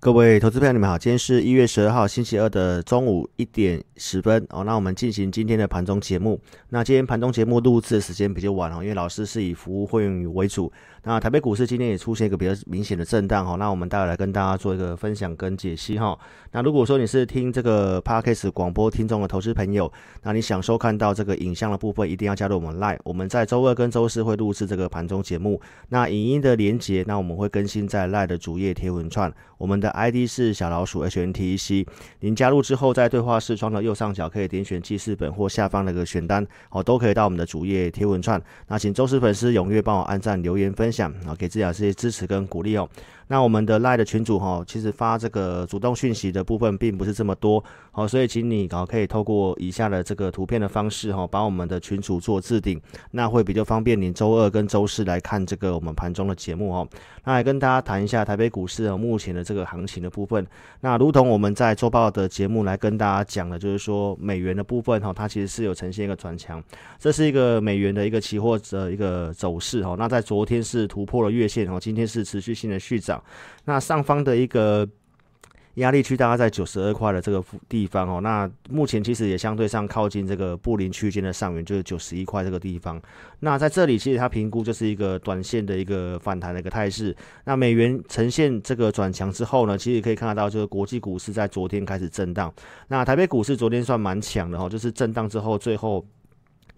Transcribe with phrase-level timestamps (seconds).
[0.00, 4.62] 各位投资朋友，你们好，今天是一月十二号星期二的中午一点十分哦。
[4.62, 6.40] 那我们进行今天的盘中节目。
[6.68, 10.70] 那今天盘中节目录制的时间比较晚哦，因为老师是以服务会员为主。
[11.02, 16.16] 那台北股市今天也出现一个比较明显的震荡哈，那我们待会来跟大家做一个分享跟解析哈。
[16.52, 19.92] 那如果说你是听这个 Podcast 广播听众的投资朋友，
[20.22, 22.98] 那你想收看到这个影像的部分，一定要加入我们 Line。
[23.02, 25.60] 我们在周二跟周四会录制这个盘中节目。
[25.88, 29.32] 那影音的连接，那我们会更新在 Line 的主页贴文串。
[29.56, 31.86] 我们的 ID 是小老鼠 HNTEC。
[32.20, 38.40] 您加入之后，在对话视窗的右上角可以点选记事本或下方那个选单，哦，都可以到我们的主页贴文串。
[38.66, 42.88] 那请周四粉丝踊跃帮我按赞、留言、分享啊，给自己这些支持跟鼓励哦。
[43.30, 56.88] 那我们的赖的群主哈，其实发这个主动讯息的部分并不是这么多，好，所以请你搞可以透过以下的这个图片的方式哈，把我们的群主做置顶，那会比较方便你周二跟周四来看这个我们盘中的节目哦。
[57.24, 60.44] 那来跟大家谈一下台北股市啊目前的这个行行情的部分。
[60.80, 66.62] 那如同我们在周报的节目来跟大家讲的，就是说美元的部分哈，它其实是有呈现一个转强，
[66.98, 69.94] 这是一个美元的一个期货的一个走势哈。
[69.98, 73.22] 那在昨天是突破了月线哦，今天是持续性的续涨。
[73.64, 74.88] 那上方的一个
[75.78, 83.00] 压力区大概在九十二块的这个地方哦，那目前其实也相对上靠近这个布林区间的上缘，就是九十一块这个地方。
[83.40, 87.16] 那在这里其实它评估就是一个短线的一个反弹的一个态势。
[87.44, 92.52] 那美元呈现这个转强之后呢，其实可以看得到，就是国际股市在昨天开始震荡。
[92.88, 96.04] 那台北股市昨天算蛮强的哈，就是震荡之后最后。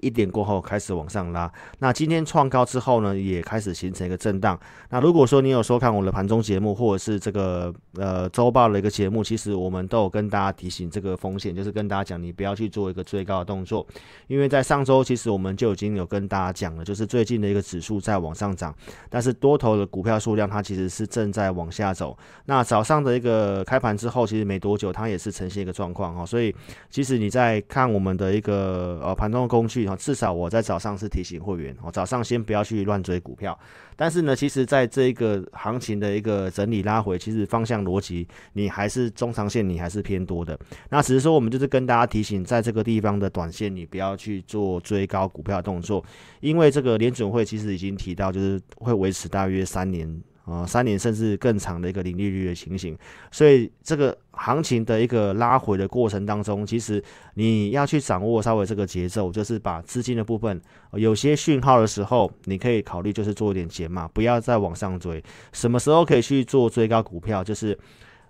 [0.01, 4.59] 一点过后开始往上拉，那今天创高之后呢，也开始形成一个震荡。
[4.89, 13.87] 那如果说你有收看我的盘中节目，或者是这个呃周报的一个节目，其实我们都有跟大家提醒这个风险，就是跟大家讲，你不要去做一个追高的动作，
[14.27, 18.75] 因为在上周其实我们就已经有跟大家讲了，就是最近的一个指数在往上涨，
[19.11, 22.17] 但是多头的股票数量它其实是正在往下走。
[22.47, 26.55] 那早上的一个开盘之后，其实没多久它也是呈现一个状况哈，所以
[26.89, 29.90] 其实你在看我们的一个呃盘中的工具。
[29.97, 33.59] 至少我在早上是提醒会员，哦，早上先不要去乱追股票。
[33.97, 40.59] 但是呢，其实在这个行情的一个整理拉回，其实方向逻辑你还是中长线你还是偏多的。
[40.89, 46.03] 那只是说我们就是跟大家提醒，在这个地方的短线你不要去做追高股票动作，
[46.41, 50.23] 因为这个联准会其实已经提到，就是会维持大约三年。
[50.45, 52.97] 啊，三年甚至更长的一个零利率的情形，
[53.31, 57.03] 所以这个行情的一个拉回的过程当中，其实
[57.35, 60.61] 你要去掌握稍微这个节奏，就是把资金的部分
[60.93, 65.23] 有些讯号的时候，你可以考虑就是做一点减码，不要再往上追。
[65.53, 67.45] 什么时候可以去做追高股票？
[67.45, 67.79] 就是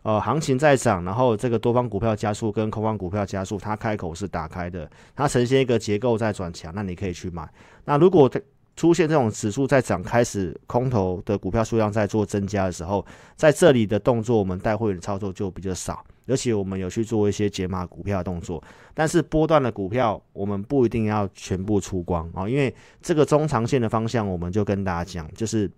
[0.03, 7.47] 呃，行情在涨，然后这个多方股票加速跟空方股票加速，它开口是打开的，它呈现一个结构在转强，那你可以去买。
[7.84, 8.31] 那如果
[8.81, 13.05] 出现这种指数在涨，开始空头的股票数量在做增加的时候，
[13.37, 18.65] 在这里的动作，我们带会员操作就比较少，而且我们有去做一些解码股票的动作。
[18.95, 25.71] 但是波段的股票，我们不一定要全部出光啊，因为这个中长线的方向，我们就跟大家讲，就是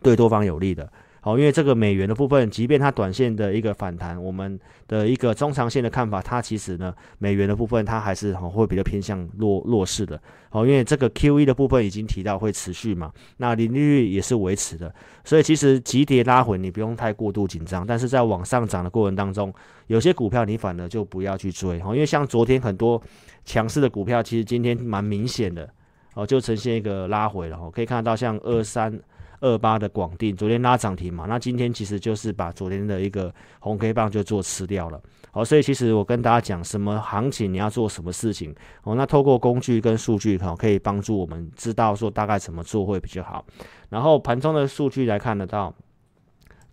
[0.00, 0.90] 对多方有利的。
[1.28, 10.18] 好，因为这个美元的部分，即便它短线的一个反弹，我们的一个中长线的看法，它其实呢，美元的部分它还是会比较偏向弱弱势的。
[10.48, 14.90] 好，因为这个 Q E 的部分已经提到会持续嘛，那利率也是维持的，
[15.22, 19.52] 所以其实急跌拉回你不用太过度紧张，但是在往上涨的过程当中，
[19.88, 21.78] 有些股票你反而就不要去追。
[21.80, 22.98] 好，因为像昨天很多
[23.44, 25.68] 强势的股票，其实今天蛮明显的，
[26.14, 27.58] 哦，就呈现一个拉回了。
[27.58, 28.98] 哦，可以看到像二三。
[29.40, 35.00] 二八的广定昨天拉涨停嘛，那今天其实就是把昨天的一个红 K 棒就做吃掉了。
[35.30, 38.54] 好，所以其实我跟大家讲，什么行情你要做什么事情
[38.84, 43.44] 哦，那透过工具跟数据哈，可以帮助我们知道说大概怎么做会比较好。
[43.88, 45.74] 然后盘中的数据来看得到。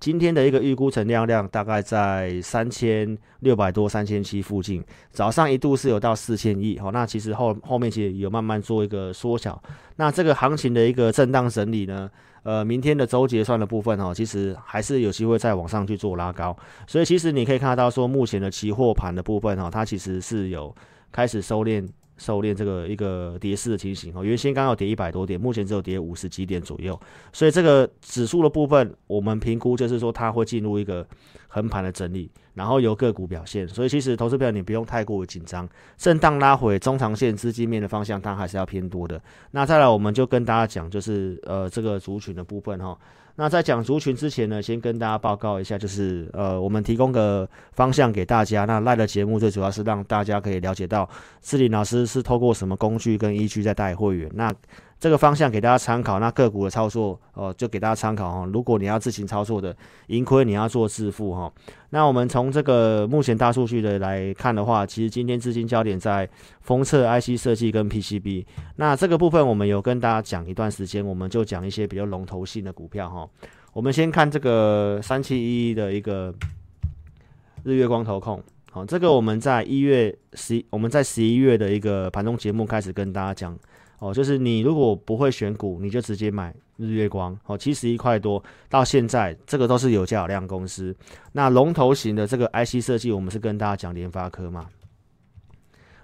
[0.05, 4.83] 今天的一个预估成交量大概在三千六百多、三千七附近。
[5.09, 9.59] 早上一度是有到四千亿，好，那其实后后面其实有慢慢做一个缩小。
[9.95, 12.07] 那这个行情的一个震荡整理呢，
[12.43, 16.55] 呃，明天的周结算的部分哦，其实还是有机会再往上去做拉高。
[16.85, 20.71] 所以其实你可以看到说，目前的期货盘的部分哈，它其实是有
[21.11, 21.83] 开始收敛。
[22.17, 26.99] 收敛这个一个跌势的情形哦，原先刚好跌一百多点，目前只有跌五十几点左右，
[27.33, 31.05] 所以这个指数的部分，我们评估就是说它会进入一个
[31.47, 35.67] 横盘的整理，然后由个股表现，所以其实投资票你不用太过于紧张，
[35.97, 39.21] 震荡拉回中长线资金面的方向，它还是要偏多的。
[39.51, 42.97] 那再来，我们就跟大家讲，就是呃这个族群的部分哈。
[43.37, 48.63] 那在讲族群之前呢，先跟大家报告一下，就是呃，我们提供个方向给大家。
[48.65, 51.09] 那赖的节目最主要是让大家可以了解到，
[51.41, 54.31] 志林老师是透过什么工具跟依据在带会员。
[54.33, 54.53] 那
[54.97, 58.49] 这个方向给大家参考，那个股的操作哦，就给大家参考哈。
[58.51, 59.75] 如果你要自行操作的，
[60.07, 61.51] 盈亏你要做自负哈。
[61.89, 66.27] 那我们从这个目前大数据的来看的话，其实今天资金焦点在
[66.61, 68.45] 封测、IC 设计跟 PCB。
[68.77, 73.29] 那这个部分我们有跟大家讲一段时间，我们就讲一些比较龙头性的股票哈。
[73.73, 76.33] 我们先看这个三七一的一个
[77.63, 83.55] 日月光投控，好，这个我们在一月十，我们在十一月的一个盘中节目开始跟大家讲。
[83.99, 87.37] 哦，就是你如果不会选股，你就直接买日月光。
[87.45, 90.95] 哦，七十一块多，到现在这个都是有价有量公司。
[91.31, 94.67] 那龙头型的这个 IC 设计，我们是跟大家讲联发科嘛。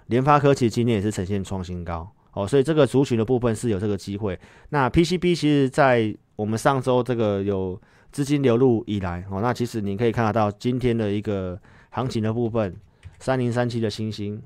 [0.06, 2.10] 联发科其实今天也是呈现创新高。
[2.32, 4.38] 哦，所以这个族群的部分是有这个机会。
[4.70, 7.78] 那 PCB 其实，在我们上周这个有
[8.10, 11.60] 资金流入以来，哦，那其实你可以看得到今天的一个
[11.90, 12.74] 行情的部分，
[13.18, 14.42] 三零三七的星星，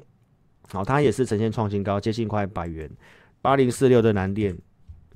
[0.72, 2.90] 好，它也是呈现创新高，接近快百元。
[3.42, 4.56] 八零四六的南电，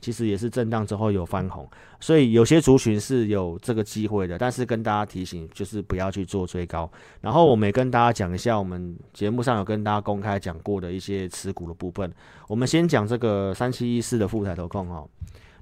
[0.01, 1.69] 其实也是震荡之后有翻红，
[2.01, 4.39] 所以有些族群是有这个机会的。
[4.39, 6.91] 但是跟大家提醒，就是不要去做追高。
[7.21, 12.11] 然后我们也跟大家讲一下，我们节目上有跟大家公开讲过的一些持股的部分。
[12.49, 15.07] 我们先讲这个三七一四的富彩投控哦。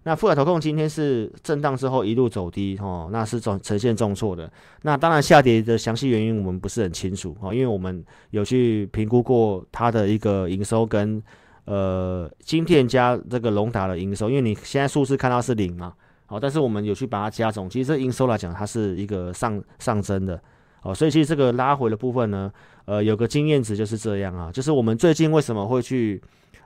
[0.04, 4.50] 那富彩投控今天是震荡之后一路走低哦，那是总呈现重挫的。
[4.82, 11.20] 那当然下跌的详细原因我们不是很清楚哦，因为我们有去评估过它的一个营收跟。
[11.68, 15.92] 呃，晶片加这个龙达的营收，因为你现在数字看到是零嘛，
[16.24, 20.40] 好，但是我们有去把它加总，其实这营收来讲，它是一个上上升的，
[20.80, 22.50] 哦，所以其实这个拉回的部分呢，
[22.86, 26.18] 呃，有个经验值就是这样啊，就是我们最近为什么会去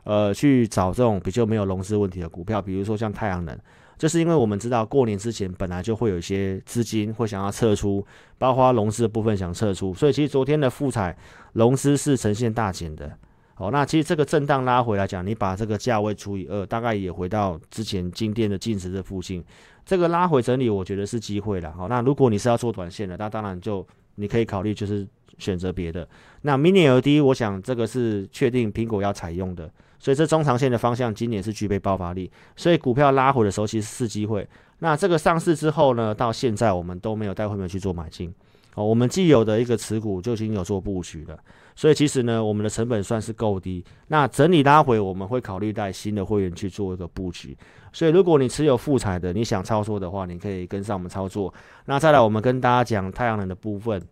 [0.05, 3.59] 呃去找这种比较没有融资问题的股票，比如说像太阳能，
[3.99, 8.07] 就是因为我们知道过年之前本来就会有一些资金会想要撤出，
[8.39, 11.17] 包括融资的部分想撤出，所以其实昨天的富彩
[11.55, 13.11] 融资是呈现大减的。
[13.57, 19.45] 哦，那其实这个震荡拉回来讲，你把这个价位除以二，大概也回到之前金店的净值的附近。
[19.85, 21.71] 这个拉回整理，我觉得是机会了。
[21.73, 25.07] 好，那如果你是要做短线的，那当然就你可以考虑就是
[25.39, 26.09] 选择别的。
[26.43, 32.31] 那 Mini LED，我想这个是确定苹果要采用的，所以这中长线的方向今年是具备爆发力。
[32.57, 34.49] 所以股票拉回的时候其实是机会。
[34.79, 38.33] 那这个上市之后呢，到现在我们都没有带会员去做买进。
[38.75, 41.39] 哦，我们既有的一个持股就已经有做布局了。
[41.75, 43.85] 所以其实呢，我们的成本算是够低。
[44.09, 47.57] 那整理拉回，我们会考虑带新的会员去做一个布局。
[47.93, 51.53] 所以如果你持有富彩的，你想操作的话，你可以跟上我们操作。
[51.87, 54.03] 那再来，我们跟大家讲太阳能的部分，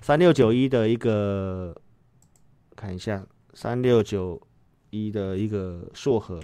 [0.00, 1.74] 三六九一的一个
[2.74, 4.40] 看一下，三六九
[4.90, 6.40] 一的一个硕和。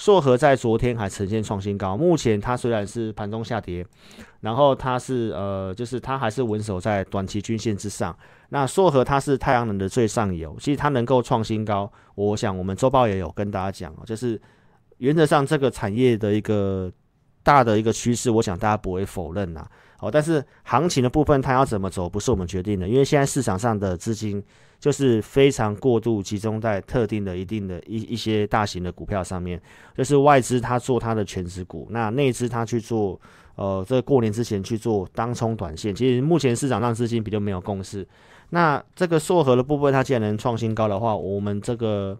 [0.00, 3.84] 硕和在昨天还呈现创新高，目前它虽然是盘中下跌，
[4.40, 8.16] 然后它是呃，就是它还是稳守在短期均线之上。
[8.48, 14.40] 那硕和它是太阳能的最上游，其实它能够创新高，我想我们周报也有跟大家讲就是
[14.96, 16.90] 原则上这个产业的一个
[17.42, 19.68] 大的一个趋势，我想大家不会否认呐。
[20.00, 24.42] 哦，但是行情的部分它要怎么走，不是我们决定的，因为现在市场上的资金。
[24.80, 29.60] 就是非常过度集中在特定的一定的一一些大型的股票上面，
[29.94, 33.20] 就是外资它做它的全职股，那内资它去做，
[33.56, 35.94] 呃，这过年之前去做当冲短线。
[35.94, 38.08] 其实目前市场上资金比较没有共识。
[38.48, 42.18] 那这个硕和的部分，它既然能创新高的话，我们这个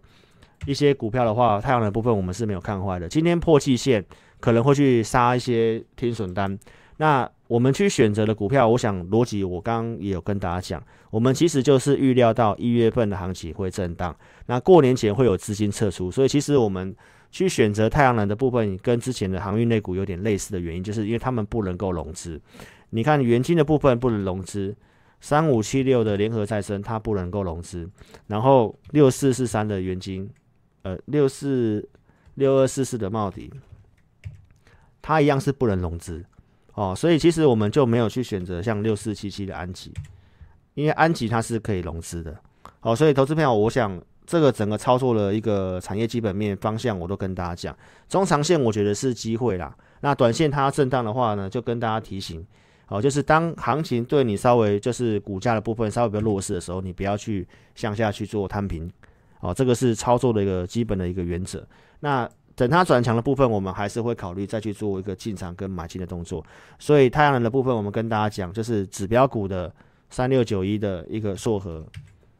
[0.67, 3.09] 一些股票的话，太阳能部分我们是没有看坏的。
[3.09, 4.05] 今天破季线
[4.39, 6.55] 可能会去杀一些天损单。
[6.97, 16.95] 那我们去选择的股票，我想逻辑我刚刚也有跟大家讲，我们其实就是预料到一月份的行情会震荡，那过年前会有资金撤出，所以其实我们
[17.31, 22.39] 去选择太阳能的部分，跟之前的航运类股有点类似的原因，就是因为他们不能够融资。
[22.91, 24.75] 你看元金的部分不能融资，
[25.19, 27.89] 三五七六的联合再生它不能够融资，
[28.27, 30.29] 然后六四四三的元金，
[30.83, 31.87] 呃六四
[32.35, 33.51] 六二四四的茂迪，
[35.01, 36.23] 它一样是不能融资。
[36.73, 39.93] 哦，所以其实我们就没有去选择像六四七七的安吉，
[40.73, 42.35] 因为安吉它是可以融资的。
[42.79, 47.77] 好，所以投资朋友，我想这个整个操作的一个产业基本面方向，我都跟大家讲。
[48.07, 52.45] 中长线我觉得是机会啦，那短线它震荡的话呢，就跟大家提醒，
[52.87, 58.91] 哦，就是当行情对你稍微就是股价的部分稍微比较弱势的时候，你不要去向下去做摊平。
[59.41, 61.67] 哦，这个是操作的一个基本的一个原则。
[61.99, 66.45] 那等它转强的部分，我们还是会考虑再去做一个进场跟买进的动作。
[66.77, 69.73] 所以太阳能的部分，我们跟大家讲，就是指标股的
[70.09, 71.85] 三六九一的一个硕和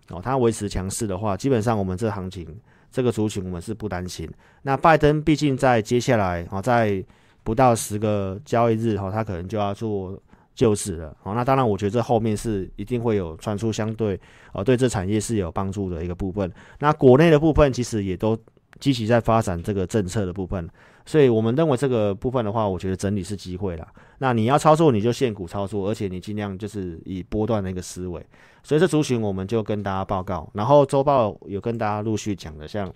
[0.10, 2.46] 哦，它维持强势的话，基本上我们这行情
[2.92, 4.30] 这个族群我们是不担心。
[4.62, 7.04] 那拜登毕竟在接下来哦，在
[7.44, 10.22] 不到十个交易日哦，他可能就要做
[10.54, 11.34] 救市了哦。
[11.34, 14.20] 那当然，我觉得这后面是一定会有传出相对
[14.52, 16.52] 哦，对这产业是有帮助的一个部分。
[16.80, 18.38] 那国内的部分其实也都。
[18.82, 20.68] 积极在发展这个政策的部分，
[21.06, 23.88] 所以我们认为这个部分的话，我觉得整理是机会啦。
[24.18, 28.26] 那你要操作，你就现股操作，而且你尽量就是以波段的一个思维。
[28.64, 32.92] 所以这族群我们就跟大家报告，然后周报有跟大家陆续讲的，像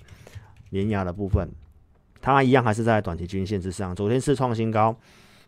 [0.72, 1.50] 年牙的部分，
[2.22, 4.96] 它一样还是在短期均线之上，昨天是创新高，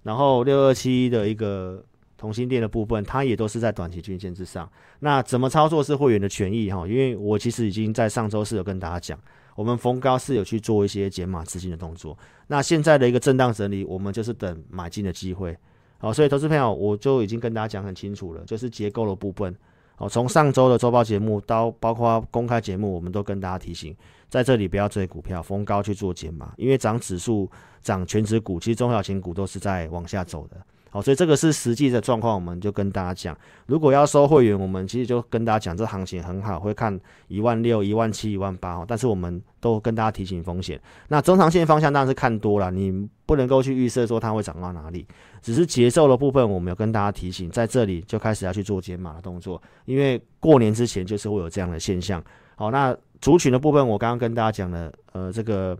[0.03, 1.83] 然后六二七的一个
[2.17, 4.67] 同心店的部分，它也都是在短期均线之上。
[4.99, 9.19] 那怎么操作是会员的权益哈，因为我其实已经在上周四有跟大家讲，
[9.57, 12.15] 我们逢高是有去做一些减码资金的动作。
[12.45, 15.57] 那现在的一个震荡整理，我们就是等买进的机会。
[15.97, 19.55] 好，所以投资朋友，我就已经跟大家讲很清楚了，就是结构的部分。
[19.95, 23.95] 好，从上周的周报节目到包括公开节目，我们都跟大家提醒，
[24.29, 27.49] 在这里不要追股票，逢高去做减码，因为涨指数、
[27.81, 30.57] 涨全指股，其实中小型股都是在往下走的。
[30.89, 33.37] 好，所以这个是实际的状况，我们就跟大家讲。
[33.65, 38.83] 如果要收会员，我们其实就跟大家讲，这行情很好，会看一万六、一万七、一万八。
[38.87, 40.79] 但是我们都跟大家提醒风险。
[41.09, 45.05] 那中长线方向当然是看多了，你不能够去预设说它会涨到哪里。
[45.41, 52.23] 只是节奏的部分，我们有跟大家提醒，在这里就开始要去做减码的动作，因为过年之前就是会有这样的现象。
[52.55, 55.77] 好，那族群的部分，我刚刚跟大家讲了，呃，这个。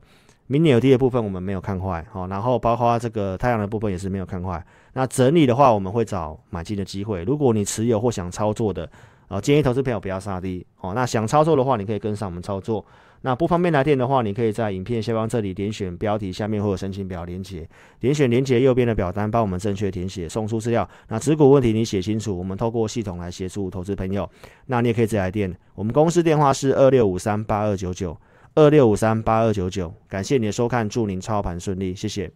[0.47, 4.63] 明年有跌的部分我们没有看坏，好，然后包括这个太阳的部分也是没有看坏。
[4.93, 7.23] 那整理的话，我们会找买进的机会。
[7.25, 8.89] 如果你持有或想操作的，
[9.27, 12.83] 啊，建议投资朋友不要杀低，哦，那想操作的话，你可以跟上我们操作。
[13.21, 17.67] 那不方便来电的话，你可以在影片下方这里点选标题下面会有申请表连接，
[17.99, 20.87] 点选连接右边的表单，帮我们正确填写，送出资料。
[21.09, 24.29] 那持股问题你写清楚，我们透过系统来协助投资朋友。
[24.67, 28.15] 那你也可以直接来电，我们公司电话是二六五三八二九九。
[28.57, 32.31] 二六五三八二九九，感谢你的收看，祝您操盘顺利，谢谢。